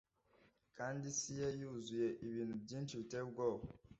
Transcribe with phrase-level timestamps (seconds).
[0.77, 3.63] Kandi isi ye yuzuye ibintu byinshi Biteye ubwoba